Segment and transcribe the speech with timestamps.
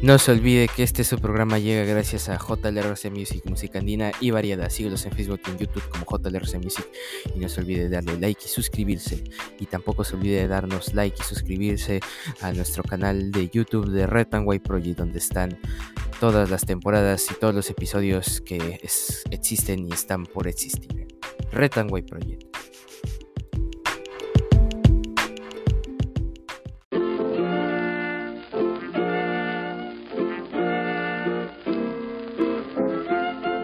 [0.00, 4.30] No se olvide que este su programa llega gracias a JLRC Music, música andina y
[4.30, 4.70] variada.
[4.70, 6.88] Síguelos en Facebook y en YouTube como JLRC Music.
[7.34, 9.24] Y no se olvide de darle like y suscribirse.
[9.58, 12.00] Y tampoco se olvide de darnos like y suscribirse
[12.40, 15.58] a nuestro canal de YouTube de Red and Project, donde están
[16.20, 18.80] todas las temporadas y todos los episodios que
[19.32, 21.08] existen y están por existir.
[21.50, 22.47] Red and Project.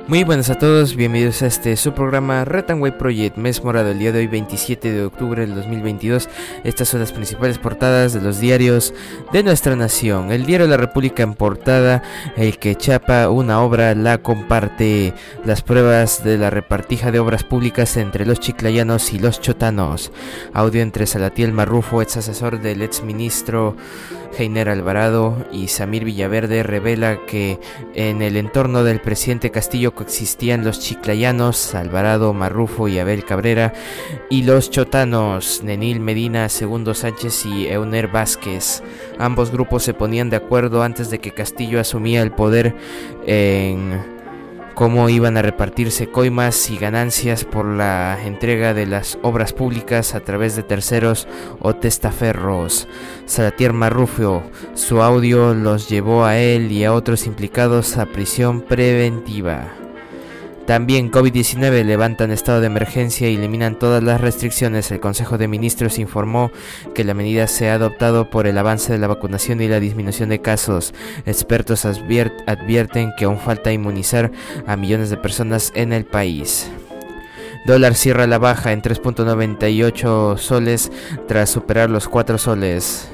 [0.07, 4.13] Muy buenas a todos, bienvenidos a este su programa Way Project, mes morado, el día
[4.13, 6.29] de hoy 27 de octubre del 2022.
[6.63, 8.93] Estas son las principales portadas de los diarios
[9.33, 10.30] de nuestra nación.
[10.30, 12.02] El diario La República en portada,
[12.37, 15.15] el que chapa una obra la comparte.
[15.46, 20.13] Las pruebas de la repartija de obras públicas entre los chiclayanos y los chotanos.
[20.52, 23.74] Audio entre Salatiel Marrufo, ex asesor del ex ministro
[24.37, 27.60] Heiner Alvarado y Samir Villaverde revela que
[27.95, 33.73] en el entorno del presidente Castillo coexistían los chiclayanos, Alvarado, Marrufo y Abel Cabrera,
[34.30, 38.82] y los chotanos, Nenil Medina, Segundo Sánchez y Euner Vázquez.
[39.18, 42.74] Ambos grupos se ponían de acuerdo antes de que Castillo asumía el poder
[43.27, 44.13] en
[44.75, 50.21] cómo iban a repartirse coimas y ganancias por la entrega de las obras públicas a
[50.21, 51.29] través de terceros
[51.61, 52.89] o testaferros.
[53.27, 54.43] Salatier Marrufio,
[54.75, 59.84] su audio los llevó a él y a otros implicados a prisión preventiva.
[60.66, 64.91] También COVID-19 levantan estado de emergencia y eliminan todas las restricciones.
[64.91, 66.50] El Consejo de Ministros informó
[66.94, 70.31] que la medida se ha adoptado por el avance de la vacunación y la disminución
[70.31, 70.94] de casos.
[71.27, 74.33] Expertos advierten que aún falta inmunizar
[74.66, 76.71] a millones de personas en el país.
[77.66, 80.91] Dólar cierra la baja en 3.98 soles
[81.28, 83.10] tras superar los 4 soles.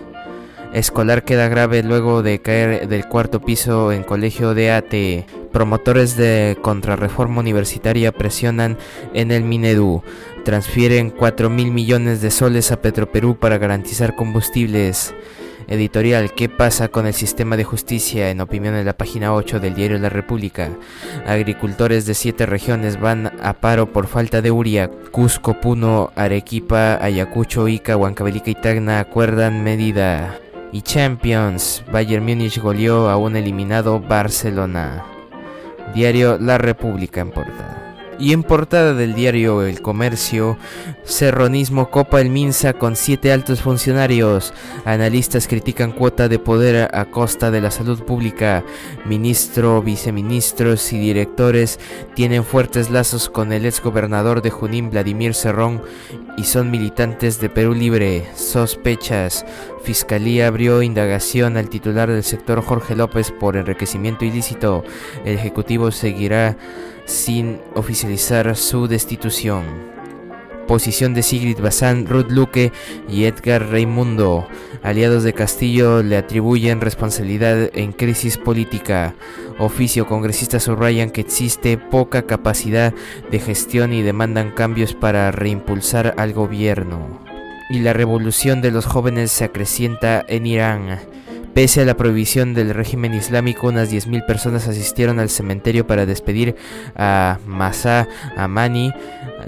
[0.72, 5.39] Escolar queda grave luego de caer del cuarto piso en colegio de ATE.
[5.52, 8.78] Promotores de contrarreforma universitaria presionan
[9.14, 10.02] en el Minedu.
[10.44, 15.14] Transfieren 4 mil millones de soles a Petroperú para garantizar combustibles.
[15.66, 18.30] Editorial ¿Qué pasa con el sistema de justicia?
[18.30, 20.70] En opinión en la página 8 del diario La República.
[21.26, 24.90] Agricultores de siete regiones van a paro por falta de uria.
[25.10, 30.40] Cusco, Puno, Arequipa, Ayacucho, Ica, Huancavelica y Tacna acuerdan medida
[30.72, 35.09] y Champions, Bayern Múnich goleó a un eliminado Barcelona.
[35.94, 37.89] Diario La República en portada.
[38.20, 40.58] Y en portada del diario El Comercio,
[41.04, 44.52] Serronismo copa el Minsa con siete altos funcionarios.
[44.84, 48.62] Analistas critican cuota de poder a costa de la salud pública.
[49.06, 51.80] Ministro, viceministros y directores
[52.14, 55.80] tienen fuertes lazos con el exgobernador de Junín, Vladimir Cerrón,
[56.36, 58.26] y son militantes de Perú Libre.
[58.34, 59.46] Sospechas.
[59.82, 64.84] Fiscalía abrió indagación al titular del sector Jorge López por enriquecimiento ilícito.
[65.24, 66.58] El Ejecutivo seguirá
[67.10, 69.64] sin oficializar su destitución.
[70.68, 72.70] Posición de Sigrid Bazán, Ruth Luque
[73.08, 74.46] y Edgar Raimundo.
[74.84, 79.14] Aliados de Castillo le atribuyen responsabilidad en crisis política.
[79.58, 82.94] Oficio congresistas subrayan que existe poca capacidad
[83.30, 87.20] de gestión y demandan cambios para reimpulsar al gobierno.
[87.68, 91.00] Y la revolución de los jóvenes se acrecienta en Irán.
[91.54, 96.54] Pese a la prohibición del régimen islámico, unas 10.000 personas asistieron al cementerio para despedir
[96.94, 98.06] a Masa
[98.36, 98.92] Amani,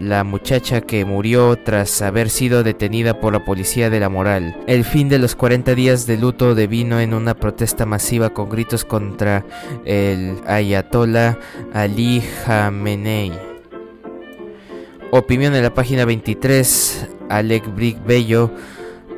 [0.01, 4.57] la muchacha que murió tras haber sido detenida por la policía de la moral.
[4.67, 8.85] El fin de los 40 días de luto devino en una protesta masiva con gritos
[8.85, 9.45] contra
[9.85, 11.39] el ayatollah
[11.73, 13.33] Ali Khamenei.
[15.13, 18.51] Opinión en la página 23, Alec Brick Bello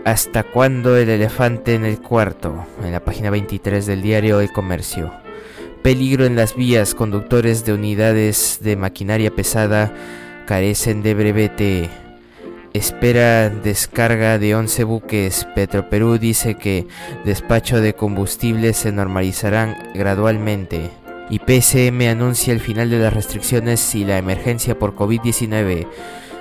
[0.05, 2.67] ¿Hasta cuándo el elefante en el cuarto?
[2.85, 5.11] En la página 23 del diario El Comercio.
[5.83, 6.95] Peligro en las vías.
[6.95, 9.95] Conductores de unidades de maquinaria pesada
[10.47, 11.91] carecen de brevete.
[12.75, 15.49] Espera descarga de 11 buques.
[15.55, 16.87] Petroperú dice que
[17.25, 20.91] despacho de combustible se normalizarán gradualmente.
[21.31, 25.87] Y PCM anuncia el final de las restricciones y la emergencia por COVID-19.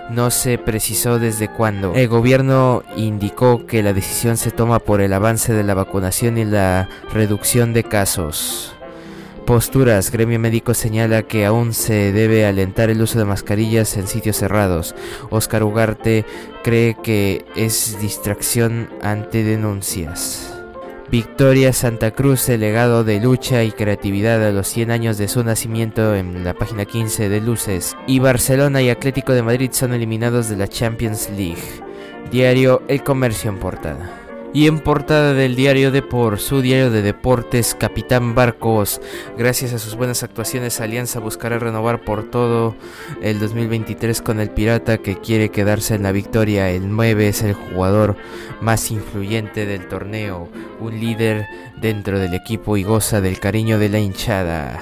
[0.10, 1.94] No se precisó desde cuándo.
[1.94, 6.46] El gobierno indicó que la decisión se toma por el avance de la vacunación y
[6.46, 8.74] la reducción de casos.
[9.46, 10.10] Posturas.
[10.10, 14.96] Gremio médico señala que aún se debe alentar el uso de mascarillas en sitios cerrados.
[15.32, 16.26] Oscar Ugarte
[16.64, 20.53] cree que es distracción ante denuncias.
[21.14, 25.44] Victoria Santa Cruz, el legado de lucha y creatividad a los 100 años de su
[25.44, 27.96] nacimiento en la página 15 de Luces.
[28.08, 31.62] Y Barcelona y Atlético de Madrid son eliminados de la Champions League.
[32.32, 34.23] Diario El Comercio en portada.
[34.56, 39.02] Y en portada del diario Depor, su diario de deportes, Capitán Barcos,
[39.36, 42.76] gracias a sus buenas actuaciones, Alianza buscará renovar por todo
[43.24, 46.70] el 2023 con el Pirata que quiere quedarse en la victoria.
[46.70, 48.16] El 9 es el jugador
[48.62, 50.48] más influyente del torneo,
[50.80, 51.48] un líder
[51.82, 54.80] dentro del equipo y goza del cariño de la hinchada.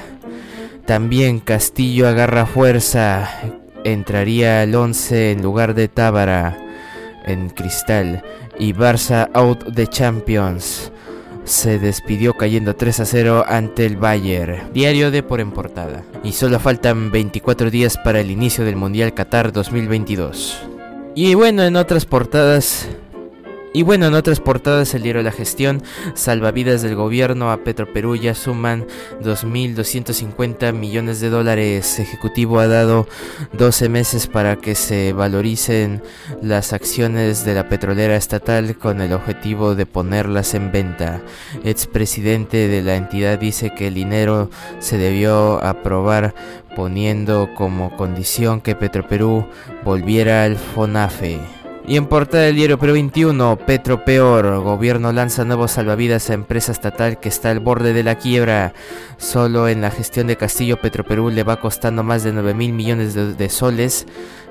[0.85, 3.29] También Castillo agarra fuerza,
[3.85, 6.57] entraría al 11 en lugar de Tábara
[7.25, 8.21] en Cristal
[8.61, 10.91] y Barça out de Champions.
[11.45, 14.71] Se despidió cayendo 3 a 0 ante el Bayern.
[14.71, 16.03] Diario de por en portada.
[16.23, 20.61] Y solo faltan 24 días para el inicio del Mundial Qatar 2022.
[21.15, 22.87] Y bueno, en otras portadas
[23.73, 25.81] y bueno, en otras portadas diario La Gestión,
[26.13, 28.85] salvavidas del gobierno a Petroperú ya suman
[29.23, 31.99] 2.250 millones de dólares.
[31.99, 33.07] Ejecutivo ha dado
[33.53, 36.03] 12 meses para que se valoricen
[36.41, 41.21] las acciones de la petrolera estatal con el objetivo de ponerlas en venta.
[41.63, 46.35] Expresidente de la entidad dice que el dinero se debió aprobar
[46.75, 49.45] poniendo como condición que Petroperú
[49.83, 51.60] volviera al FONAFE.
[51.87, 56.71] Y en portada del diario Perú 21, Petro peor, gobierno lanza nuevos salvavidas a empresa
[56.71, 58.73] estatal que está al borde de la quiebra.
[59.17, 62.73] Solo en la gestión de Castillo Petro Perú le va costando más de 9 mil
[62.73, 64.05] millones de, de soles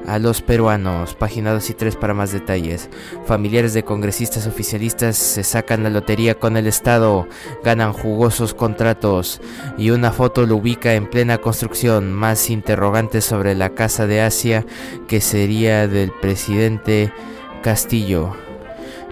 [0.06, 1.14] a los peruanos.
[1.14, 2.88] Página 2 y 3 para más detalles.
[3.26, 7.28] Familiares de congresistas oficialistas se sacan la lotería con el Estado,
[7.62, 9.40] ganan jugosos contratos
[9.78, 12.12] y una foto lo ubica en plena construcción.
[12.12, 14.64] Más interrogantes sobre la Casa de Asia
[15.06, 17.12] que sería del presidente
[17.60, 18.34] Castillo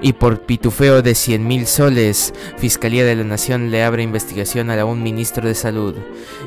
[0.00, 4.85] y por pitufeo de 100 mil soles, Fiscalía de la Nación le abre investigación a
[4.85, 5.95] un ministro de Salud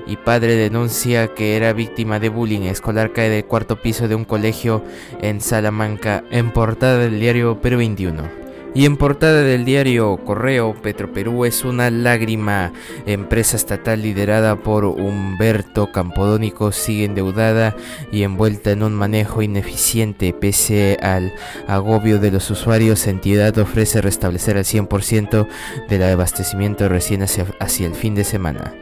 [0.08, 2.62] y padre denuncia que era víctima de bullying.
[2.62, 4.84] Escolar cae del cuarto piso de un colegio
[5.22, 8.41] en Salamanca en portada del diario Perú 21.
[8.74, 12.72] Y en portada del diario Correo, Petroperú es una lágrima.
[13.06, 17.76] Empresa estatal liderada por Humberto Campodónico sigue endeudada
[18.14, 20.32] y envuelta en un manejo ineficiente.
[20.32, 21.34] Pese al
[21.68, 25.48] agobio de los usuarios, entidad ofrece restablecer al 100%
[25.90, 28.74] del abastecimiento recién hacia, hacia el fin de semana.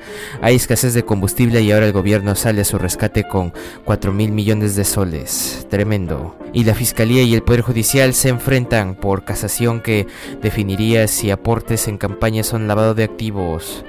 [0.44, 3.54] Hay escasez de combustible y ahora el gobierno sale a su rescate con
[3.86, 5.66] 4 mil millones de soles.
[5.68, 6.36] Tremendo.
[6.54, 10.08] Y la Fiscalía y el Poder Judicial se enfrentan por casación que
[10.42, 13.86] definiría si aportes en campaña son lavado de activos.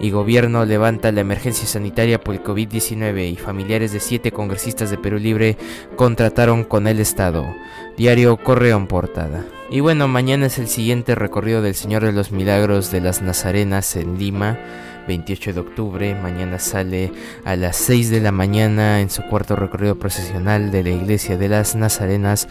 [0.00, 4.98] Y gobierno levanta la emergencia sanitaria por el COVID-19 y familiares de siete congresistas de
[4.98, 5.56] Perú Libre
[5.96, 7.44] contrataron con el Estado.
[7.96, 9.44] Diario Correo en portada.
[9.70, 13.96] Y bueno, mañana es el siguiente recorrido del Señor de los Milagros de las Nazarenas
[13.96, 14.58] en Lima
[15.08, 16.14] 28 de octubre.
[16.14, 17.12] Mañana sale
[17.44, 21.48] a las 6 de la mañana en su cuarto recorrido procesional de la iglesia de
[21.48, 22.46] las Nazarenas.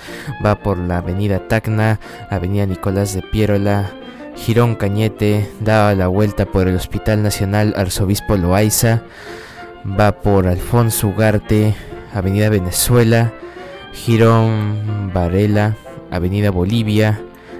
[0.45, 1.99] Va por la avenida Tacna,
[2.29, 3.93] avenida Nicolás de Pierola.
[4.37, 9.03] Girón Cañete, da la vuelta por el Hospital Nacional Arzobispo Loaiza,
[9.99, 11.75] va por Alfonso Ugarte,
[12.13, 13.33] Avenida Venezuela,
[13.93, 15.75] Girón Varela,
[16.11, 17.19] Avenida Bolivia,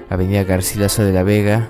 [0.10, 1.70] Avenida Garcilaso de la Vega,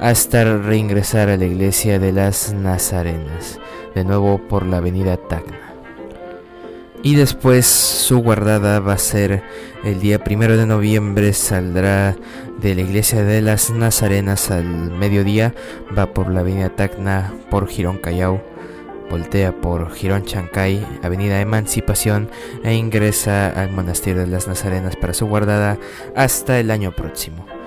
[0.00, 3.60] hasta reingresar a la iglesia de las Nazarenas,
[3.94, 5.69] de nuevo por la avenida Tacna.
[7.02, 9.42] Y después su guardada va a ser
[9.84, 12.14] el día primero de noviembre, saldrá
[12.60, 15.54] de la iglesia de las Nazarenas al mediodía,
[15.96, 18.42] va por la avenida Tacna, por Girón Callao,
[19.08, 22.28] voltea por Girón Chancay, avenida Emancipación
[22.64, 25.78] e ingresa al monasterio de las Nazarenas para su guardada
[26.14, 27.59] hasta el año próximo.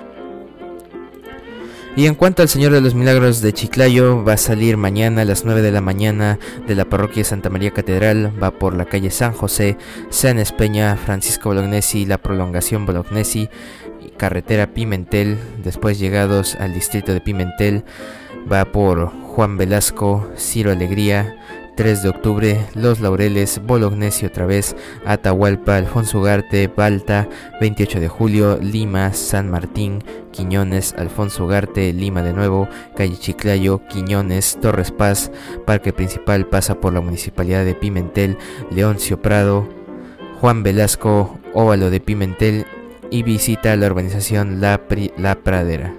[1.96, 5.24] Y en cuanto al Señor de los Milagros de Chiclayo, va a salir mañana a
[5.24, 9.12] las 9 de la mañana de la parroquia Santa María Catedral, va por la calle
[9.12, 9.76] San José,
[10.10, 13.48] San Espeña, Francisco Bolognesi, la prolongación Bolognesi,
[14.16, 17.84] carretera Pimentel, después llegados al distrito de Pimentel,
[18.52, 21.36] va por Juan Velasco, Ciro Alegría,
[21.76, 27.28] 3 de octubre, Los Laureles, Bolognesi otra vez, Atahualpa, Alfonso Ugarte, Balta,
[27.60, 34.58] 28 de julio, Lima, San Martín, Quiñones, Alfonso Ugarte, Lima de nuevo, Calle Chiclayo, Quiñones,
[34.60, 35.30] Torres Paz,
[35.66, 38.38] Parque Principal pasa por la Municipalidad de Pimentel,
[38.70, 39.68] Leoncio Prado,
[40.40, 42.66] Juan Velasco, Óvalo de Pimentel
[43.10, 44.80] y visita la urbanización La,
[45.16, 45.94] la Pradera,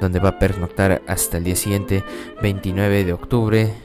[0.00, 2.04] donde va a pernoctar hasta el día siguiente,
[2.42, 3.83] 29 de octubre,